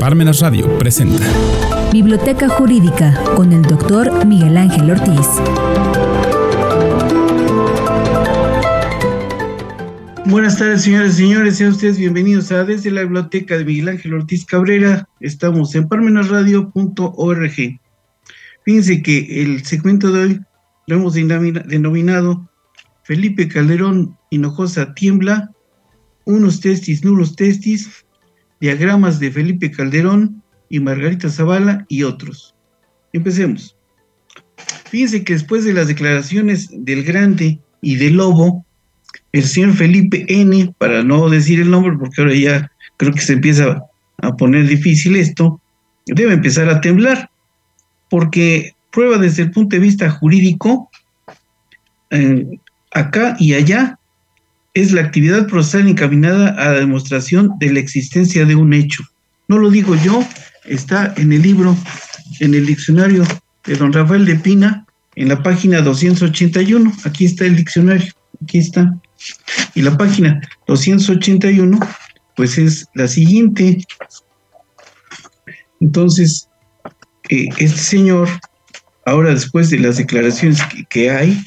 [0.00, 1.26] Parmenas Radio presenta
[1.92, 5.28] Biblioteca Jurídica con el doctor Miguel Ángel Ortiz.
[10.24, 11.58] Buenas tardes, señores y señores.
[11.58, 15.06] Sean ustedes bienvenidos a Desde la Biblioteca de Miguel Ángel Ortiz Cabrera.
[15.20, 17.80] Estamos en parmenasradio.org.
[18.64, 20.40] Fíjense que el segmento de hoy
[20.86, 22.48] lo hemos denominado
[23.02, 25.50] Felipe Calderón Hinojosa Tiembla,
[26.24, 28.06] unos testis, nulos testis,
[28.60, 32.54] diagramas de Felipe Calderón y Margarita Zavala y otros.
[33.12, 33.76] Empecemos.
[34.90, 38.64] Fíjense que después de las declaraciones del Grande y del Lobo,
[39.32, 43.34] el señor Felipe N, para no decir el nombre, porque ahora ya creo que se
[43.34, 43.82] empieza
[44.18, 45.60] a poner difícil esto,
[46.06, 47.30] debe empezar a temblar,
[48.08, 50.90] porque prueba desde el punto de vista jurídico,
[52.10, 52.58] eh,
[52.92, 53.99] acá y allá,
[54.80, 59.02] es la actividad procesal encaminada a la demostración de la existencia de un hecho.
[59.48, 60.26] No lo digo yo,
[60.64, 61.76] está en el libro,
[62.40, 63.24] en el diccionario
[63.64, 66.92] de don Rafael de Pina, en la página 281.
[67.04, 68.96] Aquí está el diccionario, aquí está.
[69.74, 71.78] Y la página 281,
[72.36, 73.84] pues es la siguiente.
[75.80, 76.48] Entonces,
[77.28, 78.28] eh, este señor,
[79.04, 81.42] ahora después de las declaraciones que, hay,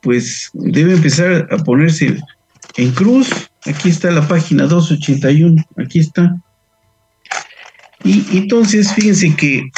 [0.00, 2.18] pues debe empezar a ponerse
[2.76, 3.28] en cruz.
[3.64, 6.36] Aquí está la página 281, aquí está.
[8.04, 9.70] Y entonces, fíjense que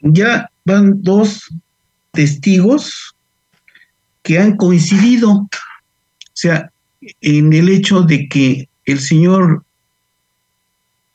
[0.00, 1.48] ya van dos
[2.12, 3.14] testigos
[4.22, 5.48] que han coincidido, o
[6.34, 6.70] sea,
[7.22, 9.64] en el hecho de que el señor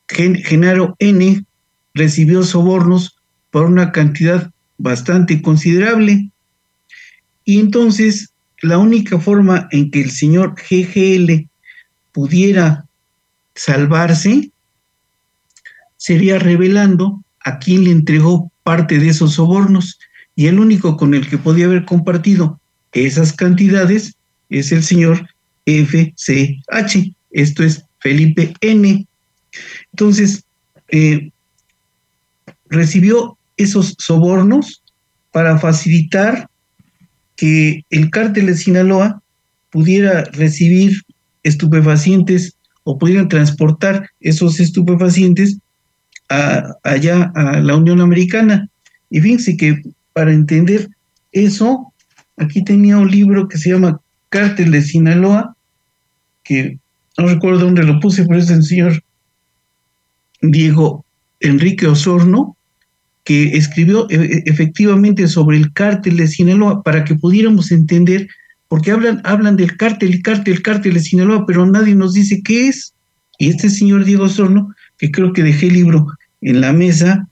[0.08, 1.44] Genaro N
[1.94, 3.16] recibió sobornos
[3.50, 6.30] por una cantidad bastante considerable.
[7.44, 8.30] Y entonces
[8.62, 11.48] la única forma en que el señor GGL
[12.12, 12.84] pudiera
[13.54, 14.50] salvarse
[15.96, 19.98] sería revelando a quién le entregó parte de esos sobornos.
[20.34, 22.60] Y el único con el que podía haber compartido
[22.92, 24.14] esas cantidades
[24.48, 25.28] es el señor
[25.66, 29.06] FCH, esto es Felipe N.
[29.92, 30.44] Entonces,
[30.88, 31.30] eh,
[32.68, 34.82] recibió esos sobornos
[35.32, 36.48] para facilitar
[37.36, 39.22] que el cártel de Sinaloa
[39.70, 41.02] pudiera recibir
[41.42, 45.58] estupefacientes o pudieran transportar esos estupefacientes
[46.28, 48.68] allá a la Unión Americana.
[49.10, 49.82] Y fíjense que
[50.12, 50.88] para entender
[51.32, 51.92] eso,
[52.36, 55.54] aquí tenía un libro que se llama Cártel de Sinaloa,
[56.42, 56.78] que
[57.18, 59.02] no recuerdo dónde lo puse, pero es del señor
[60.42, 61.04] Diego
[61.40, 62.55] Enrique Osorno,
[63.26, 68.28] que escribió e, e, efectivamente sobre el cártel de Sinaloa para que pudiéramos entender,
[68.68, 72.68] porque hablan, hablan del cártel y cártel, cártel de Sinaloa, pero nadie nos dice qué
[72.68, 72.94] es.
[73.38, 76.06] Y este señor Diego Osorno, que creo que dejé el libro
[76.40, 77.28] en la mesa,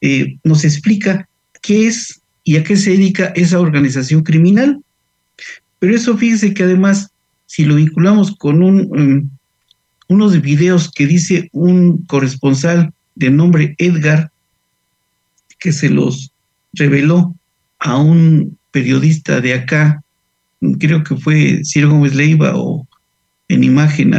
[0.00, 1.28] eh, nos explica
[1.60, 4.80] qué es y a qué se dedica esa organización criminal.
[5.80, 7.10] Pero eso fíjense que además,
[7.46, 9.28] si lo vinculamos con um,
[10.06, 14.30] unos videos que dice un corresponsal de nombre Edgar,
[15.64, 16.30] que se los
[16.74, 17.34] reveló
[17.78, 20.02] a un periodista de acá,
[20.78, 22.86] creo que fue Ciro Gómez Leiva o
[23.48, 24.12] en imagen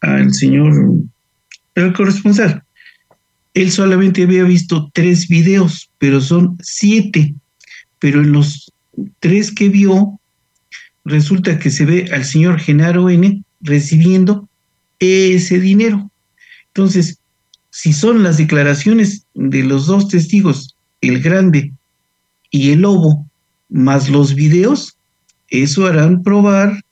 [0.00, 0.94] al señor,
[1.74, 2.62] el corresponsal.
[3.54, 7.34] Él solamente había visto tres videos, pero son siete.
[7.98, 8.72] Pero en los
[9.18, 10.20] tres que vio,
[11.04, 14.48] resulta que se ve al señor Genaro N recibiendo
[15.00, 16.12] ese dinero.
[16.68, 17.18] Entonces,
[17.72, 21.72] si son las declaraciones de los dos testigos, el grande
[22.50, 23.26] y el lobo,
[23.70, 24.94] más los videos,
[25.48, 26.84] eso harán probar,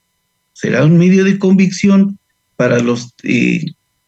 [0.55, 2.19] será un medio de convicción
[2.57, 3.63] para los eh,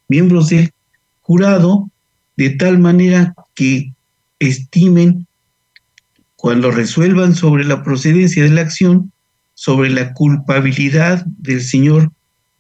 [0.09, 0.72] miembros del
[1.21, 1.91] jurado,
[2.38, 3.93] de tal manera que
[4.38, 5.27] estimen,
[6.37, 9.12] cuando resuelvan sobre la procedencia de la acción,
[9.53, 12.11] sobre la culpabilidad del señor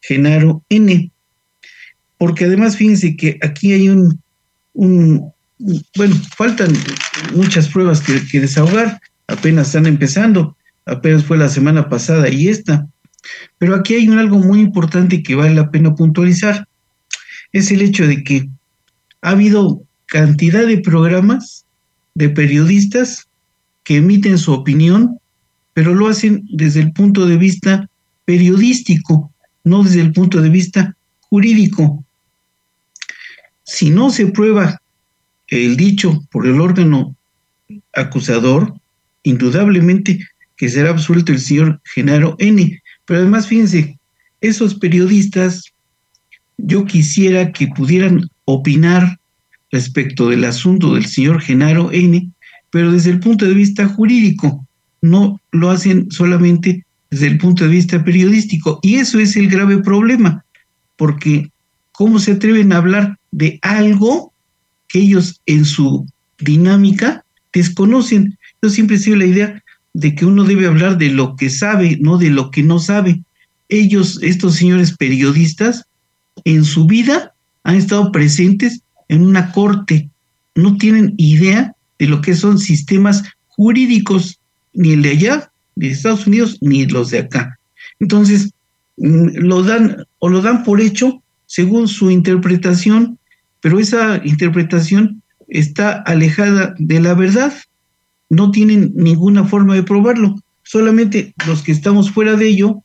[0.02, 1.11] Genaro N
[2.22, 4.20] porque además fíjense que aquí hay un,
[5.96, 6.72] bueno, faltan
[7.34, 12.86] muchas pruebas que, desahogar, apenas están empezando, apenas fue la semana pasada y esta,
[13.58, 16.68] pero aquí hay un algo muy importante que vale la pena puntualizar,
[17.52, 18.48] es el hecho de que
[19.20, 21.64] ha habido cantidad de programas
[22.14, 23.26] de periodistas
[23.82, 25.18] que emiten su opinión,
[25.74, 27.90] pero lo hacen desde el punto de vista
[28.26, 29.32] periodístico,
[29.64, 30.94] no desde el punto de vista
[31.28, 32.01] jurídico
[33.64, 34.80] si no se prueba
[35.48, 37.14] el dicho por el órgano
[37.92, 38.74] acusador,
[39.22, 40.26] indudablemente
[40.56, 42.80] que será absuelto el señor Genaro N.
[43.04, 43.98] Pero además, fíjense,
[44.40, 45.72] esos periodistas
[46.56, 49.18] yo quisiera que pudieran opinar
[49.70, 52.30] respecto del asunto del señor Genaro N.,
[52.70, 54.66] pero desde el punto de vista jurídico,
[55.02, 58.78] no lo hacen solamente desde el punto de vista periodístico.
[58.82, 60.44] Y eso es el grave problema,
[60.96, 61.50] porque
[61.92, 64.32] ¿cómo se atreven a hablar de algo
[64.88, 66.06] que ellos en su
[66.38, 68.38] dinámica desconocen?
[68.62, 69.62] Yo siempre he sido la idea
[69.94, 73.20] de que uno debe hablar de lo que sabe, no de lo que no sabe.
[73.68, 75.84] Ellos, estos señores periodistas,
[76.44, 77.32] en su vida
[77.64, 80.08] han estado presentes en una corte,
[80.54, 84.38] no tienen idea de lo que son sistemas jurídicos,
[84.72, 87.58] ni el de allá, de Estados Unidos, ni los de acá.
[88.00, 88.52] Entonces,
[88.96, 93.18] mm, lo dan o lo dan por hecho según su interpretación,
[93.62, 97.54] pero esa interpretación está alejada de la verdad.
[98.28, 100.34] No tienen ninguna forma de probarlo.
[100.64, 102.82] Solamente los que estamos fuera de ello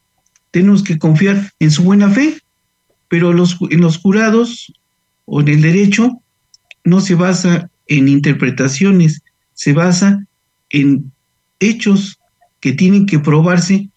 [0.52, 2.38] tenemos que confiar en su buena fe,
[3.08, 4.72] pero los, en los jurados
[5.26, 6.22] o en el derecho
[6.84, 9.24] no se basa en interpretaciones,
[9.56, 10.26] se basa
[10.70, 11.12] en
[11.60, 12.20] hechos
[12.60, 13.90] que tienen que probarse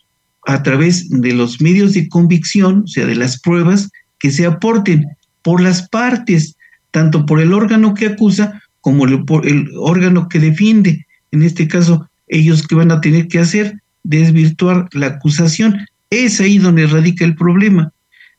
[0.46, 5.06] a través de los medios de convicción, o sea, de las pruebas que se aporten
[5.42, 6.56] por las partes,
[6.90, 11.06] tanto por el órgano que acusa como por el órgano que defiende.
[11.30, 15.86] En este caso, ellos que van a tener que hacer, desvirtuar la acusación.
[16.08, 17.92] Es ahí donde radica el problema.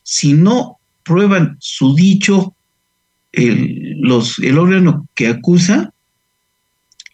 [0.04, 2.56] Si no prueban su dicho,
[3.32, 4.02] el,
[4.42, 5.94] el órgano que acusa,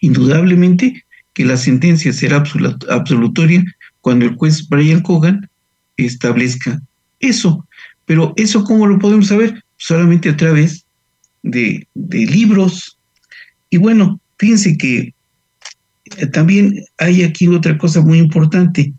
[0.02, 1.04] indudablemente
[1.34, 2.44] que la sentencia será
[2.90, 3.64] absolutoria
[4.02, 5.50] cuando el juez Brian Cogan
[5.98, 6.82] establezca
[7.20, 7.68] eso.
[8.06, 9.64] Pero eso, ¿cómo lo podemos saber?
[9.78, 10.87] Solamente a través
[11.44, 12.98] de, libros.
[13.70, 15.14] Y bueno, fíjense que
[16.18, 18.94] eh, también hay aquí otra cosa muy importante.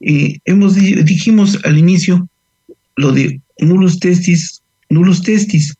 [0.00, 2.28] Eh, hemos dijimos al inicio
[2.96, 5.74] lo de nulos testis, nulos testis.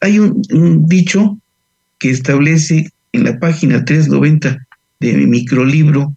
[0.00, 1.38] Hay un, dicho
[1.98, 4.66] que establece en la página 390
[5.00, 6.14] de mi microlibro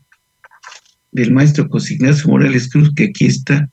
[1.11, 3.69] del maestro José Morales Cruz, que aquí está.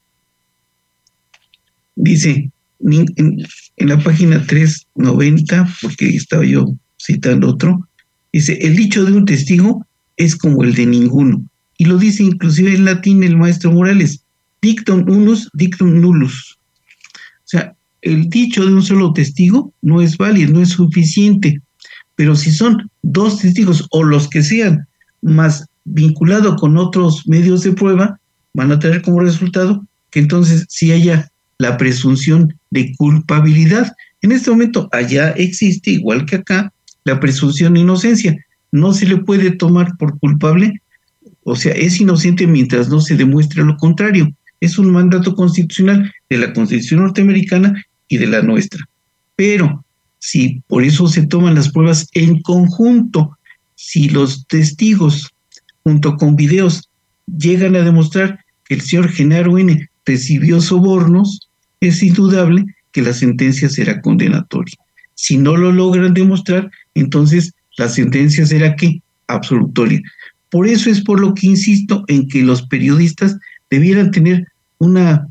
[1.95, 3.47] Dice, en,
[3.77, 7.87] la página 390, porque estaba yo citando otro,
[8.33, 9.87] dice, el dicho de un testigo
[10.17, 11.45] es como el de ninguno.
[11.77, 14.23] Y lo dice inclusive en latín el maestro Morales,
[14.61, 16.59] dictum unus, dictum nullus.
[17.45, 21.61] O sea, el dicho de un solo testigo no es válido, no es suficiente.
[22.17, 24.87] Pero si son dos testigos o los que sean
[25.23, 28.19] más vinculado con otros medios de prueba,
[28.55, 33.93] van a tener como resultado que entonces si haya la presunción de culpabilidad.
[34.23, 36.73] En este momento allá existe, igual que acá,
[37.05, 38.37] la presunción de inocencia.
[38.71, 40.81] No se le puede tomar por culpable,
[41.45, 44.31] o sea, es inocente mientras no se demuestre lo contrario.
[44.61, 48.87] Es un mandato constitucional de la Constitución norteamericana y de la nuestra.
[49.37, 49.85] Pero
[50.19, 53.39] si por eso se toman las pruebas en conjunto,
[53.77, 55.31] si los testigos,
[55.85, 56.89] junto con videos,
[57.27, 61.48] llegan a demostrar que el señor Genaro N recibió sobornos,
[61.81, 64.77] es indudable que la sentencia será condenatoria.
[65.15, 70.01] Si no lo logran demostrar, entonces la sentencia será que absolutoria.
[70.51, 73.37] Por eso es por lo que insisto en que los periodistas
[73.71, 74.47] debieran tener
[74.79, 75.29] una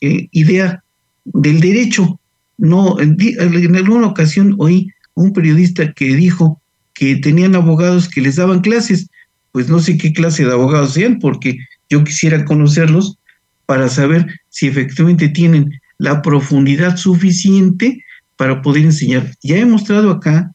[0.00, 0.82] eh, idea
[1.24, 2.18] del derecho.
[2.56, 6.60] No, en, en alguna ocasión oí un periodista que dijo
[6.94, 9.08] que tenían abogados que les daban clases.
[9.52, 11.58] Pues no sé qué clase de abogados sean, porque
[11.90, 13.18] yo quisiera conocerlos
[13.66, 18.04] para saber si efectivamente tienen la profundidad suficiente
[18.36, 19.34] para poder enseñar.
[19.42, 20.52] Ya he mostrado acá,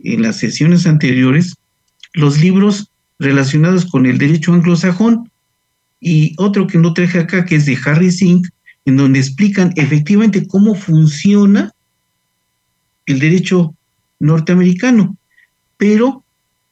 [0.00, 1.54] en las sesiones anteriores,
[2.14, 5.30] los libros relacionados con el derecho anglosajón
[6.00, 8.48] y otro que no traje acá, que es de Harry Sink,
[8.84, 11.72] en donde explican efectivamente cómo funciona
[13.06, 13.74] el derecho
[14.18, 15.16] norteamericano
[15.82, 16.22] pero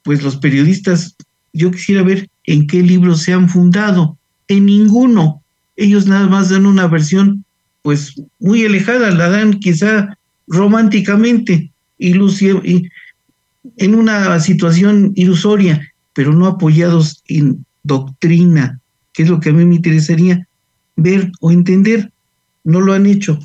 [0.04, 1.16] pues los periodistas,
[1.52, 5.42] yo quisiera ver en qué libros se han fundado, en ninguno.
[5.74, 7.44] Ellos nada más dan una versión
[7.82, 12.14] pues muy alejada, la dan quizá románticamente, y
[13.76, 18.80] en una situación ilusoria, pero no apoyados en doctrina,
[19.12, 20.46] que es lo que a mí me interesaría
[20.96, 22.10] ver o entender.
[22.64, 23.38] No lo han hecho.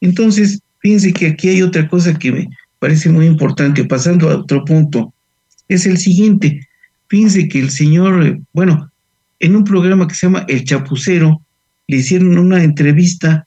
[0.00, 3.84] Entonces, fíjense que aquí hay otra cosa que me, parece muy importante.
[3.84, 5.12] Pasando a otro punto,
[5.68, 6.66] es el siguiente.
[7.08, 8.90] Fíjense que el señor, eh, bueno,
[9.38, 11.40] en un programa que se llama El Chapucero,
[11.86, 13.46] le hicieron una entrevista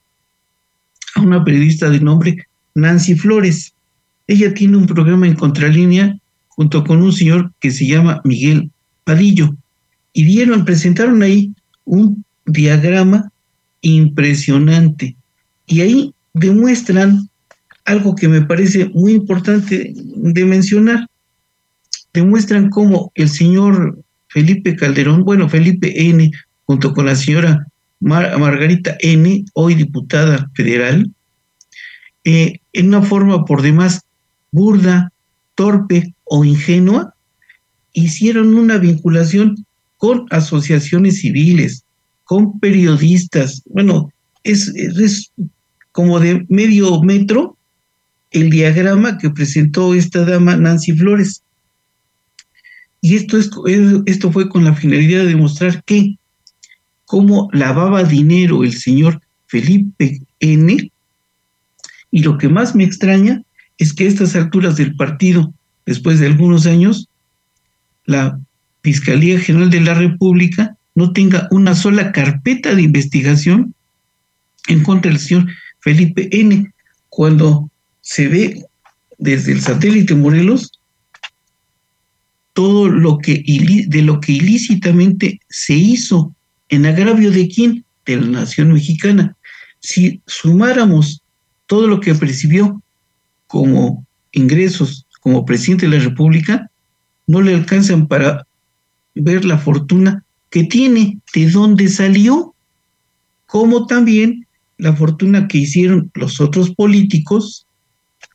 [1.14, 3.72] a una periodista de nombre Nancy Flores.
[4.26, 6.16] Ella tiene un programa en contralínea
[6.48, 8.70] junto con un señor que se llama Miguel
[9.04, 9.54] Padillo.
[10.12, 11.52] Y dieron, presentaron ahí
[11.84, 13.30] un diagrama
[13.80, 15.16] impresionante.
[15.66, 17.28] Y ahí demuestran
[17.84, 21.08] algo que me parece muy importante de mencionar.
[22.12, 26.30] Demuestran cómo el señor Felipe Calderón, bueno, Felipe N.,
[26.66, 27.66] junto con la señora
[28.04, 31.10] Margarita N., hoy diputada federal,
[32.24, 34.02] eh, en una forma por demás
[34.52, 35.10] burda,
[35.54, 37.14] torpe o ingenua,
[37.92, 39.64] hicieron una vinculación
[39.96, 41.84] con asociaciones civiles,
[42.24, 43.62] con periodistas.
[43.66, 45.30] Bueno, es, es
[45.92, 47.56] como de medio metro
[48.30, 51.42] el diagrama que presentó esta dama Nancy Flores.
[53.00, 53.50] Y esto, es,
[54.06, 56.16] esto fue con la finalidad de demostrar que
[57.06, 60.90] cómo lavaba dinero el señor Felipe N.
[62.10, 63.42] Y lo que más me extraña
[63.78, 65.52] es que a estas alturas del partido,
[65.86, 67.08] después de algunos años,
[68.06, 68.38] la
[68.82, 73.74] Fiscalía General de la República no tenga una sola carpeta de investigación
[74.68, 75.46] en contra del señor
[75.80, 76.72] Felipe N.
[77.08, 77.70] Cuando
[78.00, 78.64] se ve
[79.18, 80.72] desde el satélite Morelos
[82.52, 83.42] todo lo que
[83.88, 86.34] de lo que ilícitamente se hizo
[86.68, 89.36] en agravio de quién de la nación mexicana.
[89.80, 91.22] Si sumáramos
[91.66, 92.82] todo lo que percibió
[93.46, 96.70] como ingresos como presidente de la República
[97.26, 98.46] no le alcanzan para
[99.14, 102.54] ver la fortuna que tiene, de dónde salió,
[103.46, 104.46] como también
[104.78, 107.66] la fortuna que hicieron los otros políticos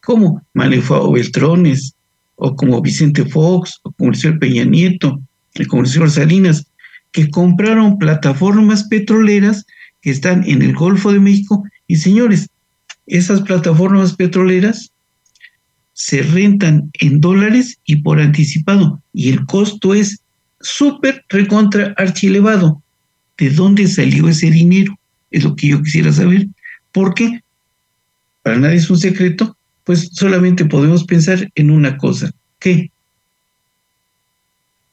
[0.02, 1.94] como Manefao Beltrones,
[2.36, 5.20] o como Vicente Fox, o como el señor Peña Nieto,
[5.56, 6.66] el señor Salinas,
[7.12, 9.66] que compraron plataformas petroleras
[10.02, 11.64] que están en el Golfo de México.
[11.88, 12.50] Y señores,
[13.08, 14.92] esas plataformas petroleras
[15.94, 20.22] se rentan en dólares y por anticipado, y el costo es
[20.62, 22.82] súper recontra archilevado.
[23.38, 24.98] ¿De dónde salió ese dinero?
[25.32, 26.48] Es lo que yo quisiera saber.
[26.92, 27.42] Porque
[28.44, 29.56] para nadie es un secreto
[29.90, 32.92] pues solamente podemos pensar en una cosa, ¿qué?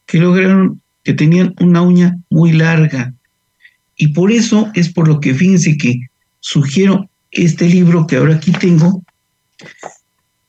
[0.07, 3.13] Que lograron que tenían una uña muy larga.
[3.95, 6.01] Y por eso es por lo que fíjense que
[6.41, 9.01] sugiero este libro que ahora aquí tengo,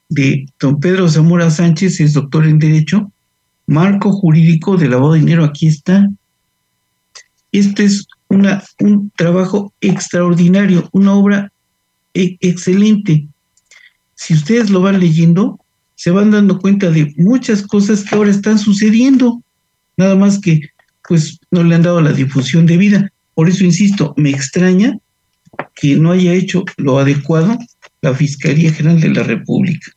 [0.09, 3.13] de don Pedro Zamora Sánchez, es doctor en Derecho,
[3.69, 6.09] Marco Jurídico de Lavado de Dinero, aquí está.
[7.53, 11.53] Este es una, un trabajo extraordinario, una obra
[12.15, 13.29] e, excelente
[14.17, 15.61] si ustedes lo van leyendo,
[15.95, 19.41] se van dando cuenta de muchas cosas que ahora están sucediendo,
[19.99, 20.61] nada más que
[21.07, 23.13] pues no le han dado la difusión de vida.
[23.35, 24.97] Por eso insisto, me extraña
[25.75, 27.59] que no haya hecho lo adecuado
[28.01, 29.93] la Fiscalía General de la República.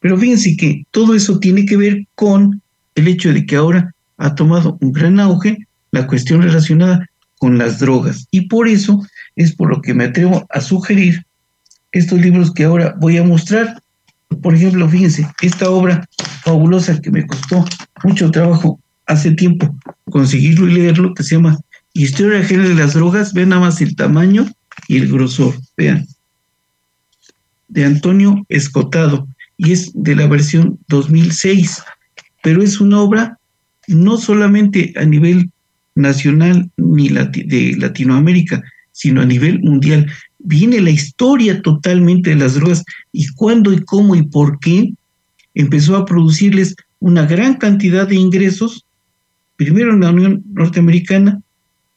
[0.00, 2.62] Pero fíjense que todo eso tiene que ver con
[2.94, 5.58] el hecho de que ahora ha tomado un gran auge
[5.90, 7.06] la cuestión relacionada
[7.38, 8.26] con las drogas.
[8.30, 9.04] Y por eso
[9.36, 11.24] es por lo que me atrevo a sugerir
[11.92, 13.80] estos libros que ahora voy a mostrar.
[14.42, 16.06] Por ejemplo, fíjense, esta obra
[16.42, 17.64] fabulosa que me costó
[18.02, 19.74] mucho trabajo hace tiempo
[20.10, 21.58] conseguirlo y leerlo, que se llama
[21.92, 23.32] Historia General de las Drogas.
[23.32, 24.46] Vean nada más el tamaño
[24.88, 25.54] y el grosor.
[25.76, 26.06] Vean.
[27.68, 29.28] De Antonio Escotado.
[29.56, 31.82] Y es de la versión 2006.
[32.42, 33.38] Pero es una obra
[33.86, 35.50] no solamente a nivel
[35.94, 40.10] nacional ni de Latinoamérica, sino a nivel mundial
[40.44, 44.92] viene la historia totalmente de las drogas y cuándo y cómo y por qué
[45.54, 48.84] empezó a producirles una gran cantidad de ingresos,
[49.56, 51.40] primero en la Unión Norteamericana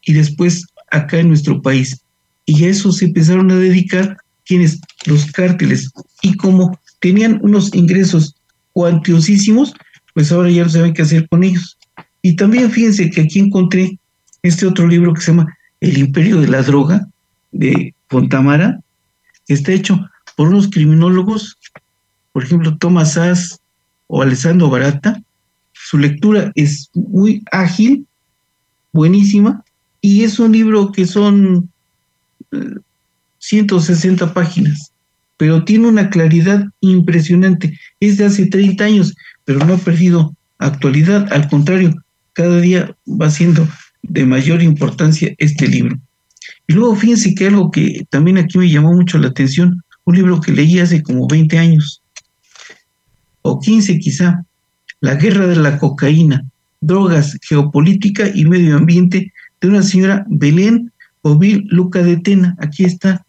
[0.04, 2.02] y después acá en nuestro país.
[2.46, 5.92] Y a eso se empezaron a dedicar quienes, los cárteles.
[6.22, 8.36] Y como tenían unos ingresos
[8.74, 9.74] cuantiosísimos,
[10.14, 11.78] pues ahora ya no saben qué hacer con ellos.
[12.22, 13.98] Y también fíjense que aquí encontré
[14.44, 17.08] este otro libro que se llama El Imperio de la Droga,
[17.52, 18.80] de Fontamara,
[19.48, 20.00] está hecho
[20.36, 21.58] por unos criminólogos,
[22.32, 23.60] por ejemplo, Thomas Sass
[24.08, 25.22] o Alessandro Barata.
[25.90, 28.06] Su lectura es muy ágil,
[28.92, 29.64] buenísima,
[30.02, 31.70] y es un libro que son
[33.40, 34.92] 160 eh, páginas,
[35.38, 37.80] pero tiene una claridad impresionante.
[38.02, 39.16] Es de hace 30 años,
[39.46, 41.96] pero no ha perdido actualidad, al contrario,
[42.34, 43.66] cada día va siendo
[44.02, 45.98] de mayor importancia este libro.
[46.68, 50.42] Y luego fíjense que algo que también aquí me llamó mucho la atención, un libro
[50.42, 52.02] que leí hace como 20 años,
[53.42, 54.44] o 15 quizá,
[55.00, 56.44] La guerra de la cocaína,
[56.82, 62.56] drogas, geopolítica y medio ambiente, de una señora Belén Ovil Luca de Tena.
[62.60, 63.26] Aquí está.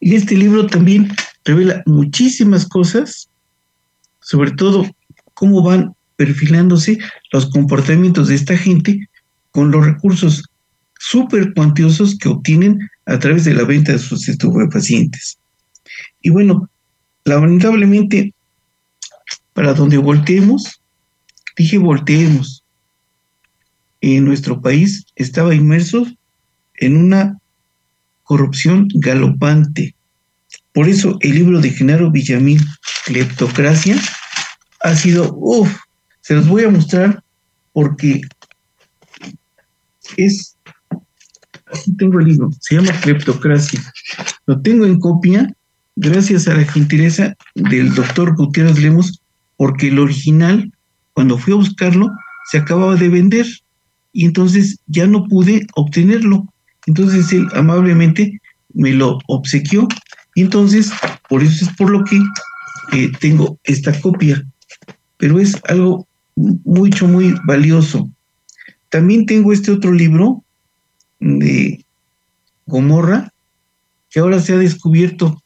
[0.00, 1.12] Y este libro también
[1.44, 3.28] revela muchísimas cosas,
[4.20, 4.86] sobre todo
[5.34, 6.98] cómo van perfilándose
[7.32, 9.08] los comportamientos de esta gente
[9.50, 10.44] con los recursos
[10.98, 15.38] súper cuantiosos que obtienen a través de la venta de sus estupefacientes.
[16.20, 16.68] Y bueno,
[17.24, 18.34] lamentablemente,
[19.60, 20.80] para donde volteemos,
[21.54, 22.64] dije volteemos,
[24.00, 26.06] en nuestro país estaba inmerso
[26.76, 27.38] en una
[28.22, 29.94] corrupción galopante.
[30.72, 32.64] Por eso el libro de Genaro Villamil,
[33.04, 34.00] Cleptocracia,
[34.80, 35.70] ha sido, uff,
[36.22, 37.22] se los voy a mostrar
[37.74, 38.22] porque
[40.16, 40.56] es,
[41.66, 43.92] aquí tengo el libro, se llama Cleptocracia.
[44.46, 45.54] Lo tengo en copia
[45.96, 49.19] gracias a la gentileza del doctor Gutiérrez Lemos,
[49.60, 50.72] porque el original,
[51.12, 52.08] cuando fui a buscarlo,
[52.50, 53.44] se acababa de vender
[54.10, 56.48] y entonces ya no pude obtenerlo.
[56.86, 58.40] Entonces él amablemente
[58.72, 59.86] me lo obsequió
[60.34, 60.90] y entonces
[61.28, 62.18] por eso es por lo que
[62.92, 64.42] eh, tengo esta copia.
[65.18, 68.08] Pero es algo mucho, muy valioso.
[68.88, 70.42] También tengo este otro libro
[71.18, 71.84] de
[72.64, 73.30] Gomorra,
[74.08, 75.42] que ahora se ha descubierto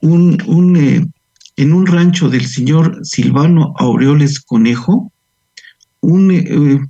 [0.00, 1.06] un, eh,
[1.56, 5.12] en un rancho del señor Silvano Aureoles Conejo,
[6.02, 6.80] eh,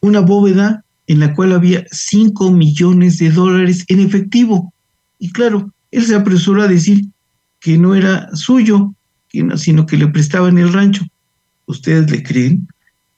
[0.00, 4.72] una bóveda en la cual había 5 millones de dólares en efectivo.
[5.18, 7.06] Y claro, él se apresuró a decir
[7.60, 8.94] que no era suyo,
[9.56, 11.04] sino que le prestaban el rancho.
[11.66, 12.68] ¿Ustedes le creen?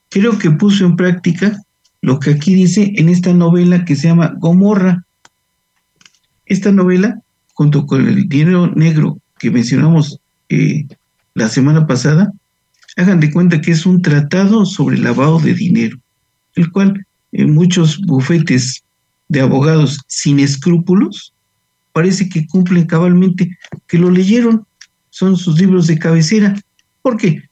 [0.09, 1.59] Creo que puso en práctica
[2.01, 5.03] lo que aquí dice en esta novela que se llama Gomorra.
[6.45, 7.19] Esta novela,
[7.53, 10.85] junto con el dinero negro que mencionamos eh,
[11.33, 12.31] la semana pasada,
[12.97, 15.97] hagan de cuenta que es un tratado sobre lavado de dinero
[16.55, 18.83] el cual en muchos bufetes
[19.27, 21.33] de abogados sin escrúpulos
[21.93, 24.65] parece que cumplen cabalmente, que lo leyeron,
[25.09, 26.55] son sus libros de cabecera.
[27.01, 27.43] ¿Por qué?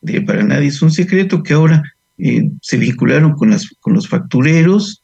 [0.00, 1.82] De, para nadie es un secreto que ahora
[2.18, 5.02] eh, se vincularon con, las, con los factureros,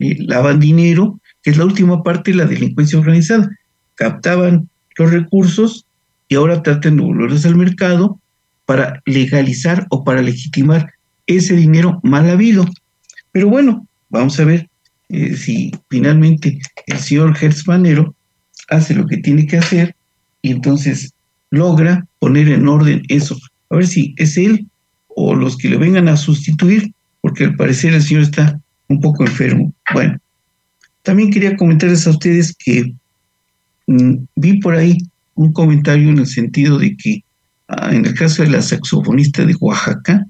[0.00, 3.48] eh, lavan dinero, que es la última parte de la delincuencia organizada.
[3.94, 4.68] Captaban
[5.00, 5.86] los recursos
[6.28, 8.18] y ahora tratan de volverlos al mercado
[8.66, 10.92] para legalizar o para legitimar
[11.26, 12.66] ese dinero mal habido.
[13.32, 14.68] Pero bueno, vamos a ver
[15.08, 17.64] eh, si finalmente el señor Hertz
[18.68, 19.96] hace lo que tiene que hacer
[20.42, 21.12] y entonces
[21.50, 23.36] logra poner en orden eso.
[23.70, 24.66] A ver si es él
[25.08, 29.24] o los que le vengan a sustituir, porque al parecer el señor está un poco
[29.24, 29.72] enfermo.
[29.92, 30.18] Bueno,
[31.02, 32.92] también quería comentarles a ustedes que
[34.36, 34.98] vi por ahí
[35.34, 37.24] un comentario en el sentido de que
[37.68, 40.26] ah, en el caso de la saxofonista de Oaxaca,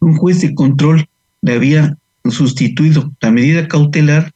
[0.00, 1.06] un juez de control
[1.42, 1.96] le había
[2.28, 4.32] sustituido la medida cautelar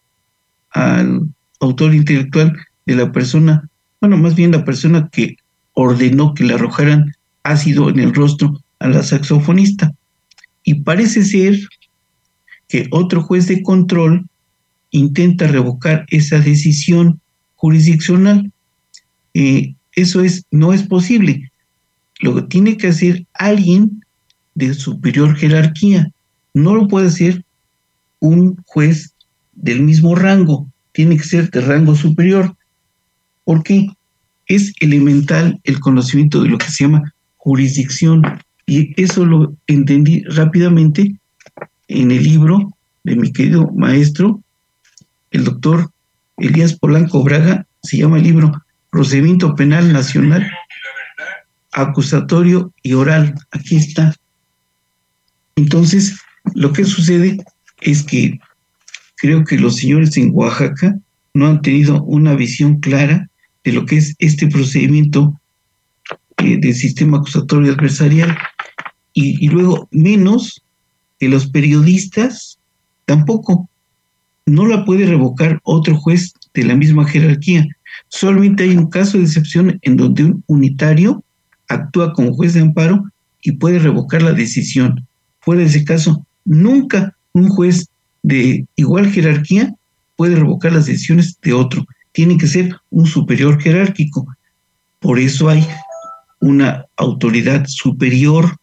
[0.70, 1.28] al
[1.60, 3.68] autor intelectual de la persona,
[4.00, 5.36] bueno, más bien la persona que
[5.72, 9.92] ordenó que le arrojaran ácido en el rostro a la saxofonista.
[10.62, 11.58] Y parece ser
[12.68, 14.26] que otro juez de control
[14.90, 17.20] intenta revocar esa decisión
[17.56, 18.50] jurisdiccional.
[19.34, 21.50] Eh, eso es, no es posible.
[22.20, 24.02] Lo que tiene que hacer alguien
[24.54, 26.10] de superior jerarquía.
[26.54, 27.44] No lo puede ser
[28.20, 29.12] un juez
[29.54, 32.56] del mismo rango, tiene que ser de rango superior.
[33.44, 33.88] porque
[34.48, 38.22] Es elemental el conocimiento de lo que se llama jurisdicción
[38.66, 41.14] y eso lo entendí rápidamente
[41.88, 42.72] en el libro
[43.04, 44.40] de mi querido maestro,
[45.30, 45.90] el doctor
[46.38, 48.52] Elías Polanco Braga, se llama el libro
[48.90, 50.50] Procedimiento Penal Nacional,
[51.72, 53.34] Acusatorio y Oral.
[53.50, 54.14] Aquí está.
[55.56, 56.18] Entonces,
[56.54, 57.38] lo que sucede
[57.80, 58.38] es que
[59.16, 60.98] creo que los señores en Oaxaca
[61.34, 63.28] no han tenido una visión clara
[63.64, 65.38] de lo que es este procedimiento
[66.38, 68.36] eh, del sistema acusatorio adversarial
[69.12, 70.62] y, y luego menos
[71.18, 72.58] que los periodistas
[73.06, 73.68] tampoco.
[74.46, 77.66] No la puede revocar otro juez de la misma jerarquía.
[78.08, 81.24] Solamente hay un caso de excepción en donde un unitario
[81.68, 83.04] actúa como juez de amparo
[83.42, 85.06] y puede revocar la decisión.
[85.40, 87.88] Fuera de ese caso, nunca un juez
[88.22, 89.74] de igual jerarquía
[90.16, 91.84] puede revocar las decisiones de otro.
[92.12, 94.26] Tiene que ser un superior jerárquico.
[95.00, 95.66] Por eso hay
[96.40, 98.56] una autoridad superior.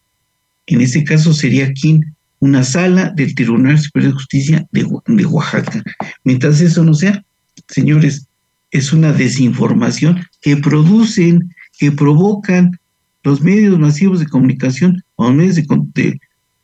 [0.66, 2.13] En ese caso sería quien
[2.44, 5.82] una sala del Tribunal Superior de Justicia de, de Oaxaca.
[6.24, 7.24] Mientras eso no sea,
[7.68, 8.26] señores,
[8.70, 12.78] es una desinformación que producen, que provocan
[13.22, 16.20] los medios masivos de comunicación o medios de, de,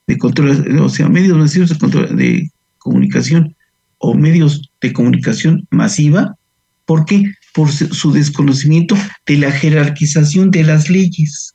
[0.06, 3.56] de control, o sea, medios masivos de, control, de comunicación
[3.96, 6.36] o medios de comunicación masiva.
[6.84, 7.24] ¿Por qué?
[7.54, 11.54] Por su desconocimiento de la jerarquización de las leyes.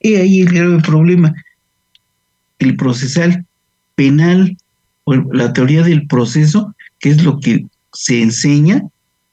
[0.00, 1.32] He ahí el grave problema.
[2.58, 3.46] El procesal
[3.94, 4.56] penal
[5.04, 8.82] o la teoría del proceso que es lo que se enseña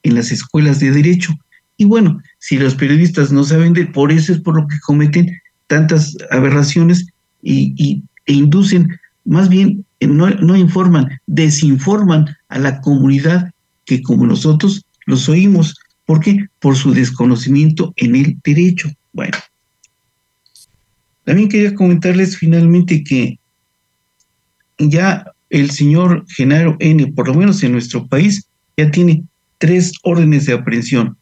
[0.04, 1.34] en las escuelas de derecho.
[1.78, 5.40] Y bueno, si los periodistas no saben de, por eso es por lo que cometen
[5.68, 7.08] tantas aberraciones
[7.42, 13.52] y, e inducen, más bien no, no informan, desinforman a la comunidad
[13.86, 15.76] que como nosotros los oímos.
[16.06, 16.46] ¿Por qué?
[16.60, 18.90] Por su desconocimiento en el derecho.
[19.14, 19.38] Bueno,
[21.24, 23.40] también quería comentarles finalmente que
[24.90, 29.24] ya el señor Genaro N., por lo menos en nuestro país, ya tiene
[29.58, 31.18] tres órdenes de aprehensión.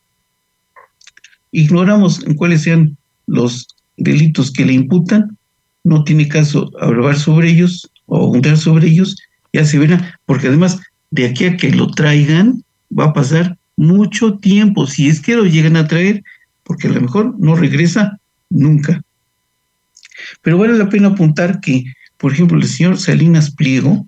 [1.52, 2.96] Ignoramos en cuáles sean
[3.28, 3.68] los
[3.98, 5.38] delitos que le imputan,
[5.84, 9.16] no tiene caso hablar sobre ellos o hundar sobre ellos,
[9.54, 10.80] ya se verá, porque además
[11.12, 12.64] de aquí a que lo traigan
[12.98, 16.24] va a pasar mucho tiempo, si es que lo llegan a traer,
[16.64, 18.20] porque a lo mejor no regresa
[18.50, 19.02] nunca.
[20.42, 21.86] Pero vale la pena apuntar que,
[22.20, 24.06] por ejemplo, el señor Salinas Pliego,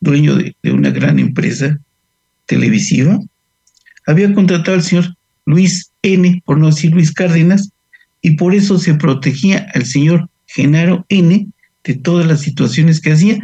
[0.00, 1.78] dueño de, una gran empresa
[2.46, 3.18] televisiva,
[4.06, 7.70] había contratado al señor Luis N., por no decir Luis Cárdenas,
[8.22, 11.48] y por eso se protegía al señor Genaro N.
[11.82, 13.38] de todas las situaciones que hacía,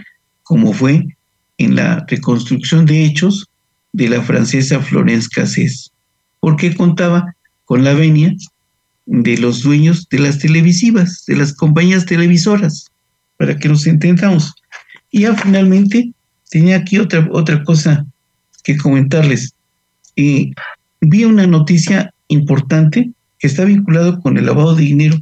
[0.45, 1.09] como fue
[1.59, 3.49] en la reconstrucción de hechos
[3.93, 5.91] de la francesa Florence Cassés,
[6.39, 7.35] porque contaba
[7.65, 8.35] con la venia
[9.07, 12.91] de los dueños de las televisivas, de las compañías televisoras,
[13.37, 14.55] para que nos entendamos.
[15.11, 16.13] Y ya finalmente
[16.51, 18.07] tenía aquí otra, otra cosa
[18.63, 19.55] que comentarles.
[20.17, 25.19] Vi una noticia importante que está vinculado con el lavado de dinero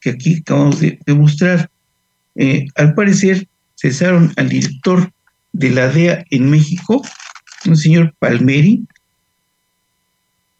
[0.00, 1.68] que aquí acabamos de, mostrar.
[2.36, 5.10] Eh, al parecer cesaron al director
[5.52, 7.02] de la DEA en México,
[7.66, 8.84] un señor Palmeri,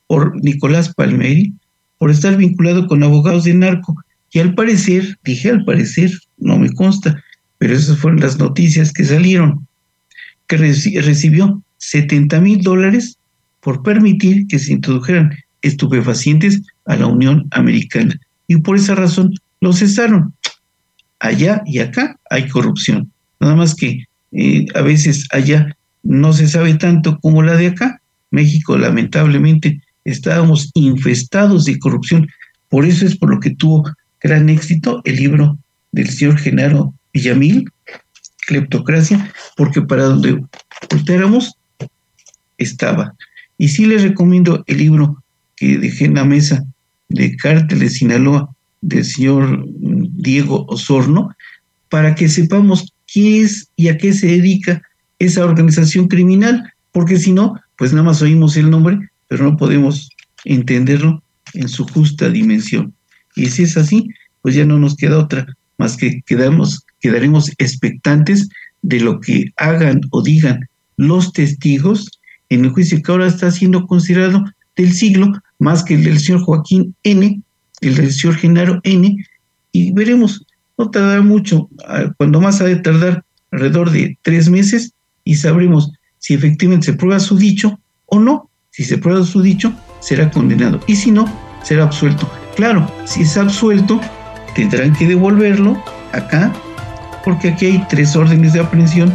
[0.09, 1.53] por Nicolás Palmeri,
[1.99, 3.97] por estar vinculado con abogados de narco.
[4.33, 7.23] Y al parecer, dije al parecer, no me consta,
[7.59, 9.67] pero esas fueron las noticias que salieron,
[10.47, 13.19] que recibió 70 mil dólares
[13.61, 18.19] por permitir que se introdujeran estupefacientes a la Unión Americana.
[18.47, 20.35] Y por esa razón lo cesaron.
[21.19, 23.11] Allá y acá hay corrupción.
[23.41, 28.01] Nada más que eh, a veces allá no se sabe tanto como la de acá.
[28.31, 32.29] México lamentablemente estábamos infestados de corrupción.
[32.69, 33.85] Por eso es por lo que tuvo
[34.21, 35.59] gran éxito el libro
[35.97, 37.65] del señor Genaro Villamil,
[38.47, 40.45] Cleptocracia, porque para donde
[40.91, 41.57] volteáramos
[42.59, 43.15] estaba.
[43.59, 45.23] Y sí les recomiendo el libro
[45.57, 46.65] que dejé en la mesa
[47.09, 48.51] de Cártel de Sinaloa
[48.83, 51.35] del señor Diego Osorno,
[51.89, 54.83] para que sepamos qué es y a qué se dedica
[55.19, 60.11] esa organización criminal, porque si no, pues nada más oímos el nombre, pero no podemos
[60.45, 61.23] entenderlo
[61.55, 62.93] en su justa dimensión.
[63.35, 64.11] Y si es así,
[64.43, 68.49] pues ya no nos queda otra más que quedamos, quedaremos expectantes
[68.83, 72.11] de lo que hagan o digan los testigos
[72.49, 74.45] en el juicio que ahora está siendo considerado
[74.77, 77.41] del siglo, más que el del señor Joaquín N.,
[77.81, 79.17] el del señor Genaro N.,
[79.73, 80.47] y veremos,
[80.79, 81.69] no tardará mucho,
[82.17, 84.93] cuando más ha de tardar alrededor de tres meses,
[85.25, 88.49] y sabremos si efectivamente se prueba su dicho o no.
[88.71, 90.81] Si se prueba su dicho, será condenado.
[90.87, 91.27] Y si no,
[91.63, 92.31] será absuelto.
[92.57, 94.01] Claro, si es absuelto,
[94.57, 95.81] tendrán que devolverlo
[96.13, 96.53] acá,
[97.25, 99.13] porque aquí hay tres órdenes de aprehensión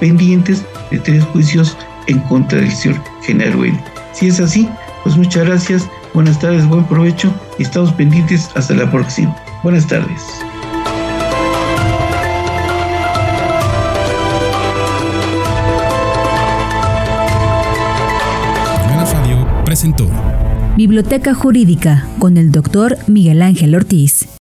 [0.00, 3.78] pendientes de tres juicios en contra del señor Genaro N.
[4.12, 4.68] Si es así,
[5.02, 9.36] pues muchas gracias, buenas tardes, buen provecho y estamos pendientes hasta la próxima.
[9.62, 10.22] Buenas tardes.
[20.76, 24.25] Biblioteca Jurídica con el doctor Miguel Ángel Ortiz.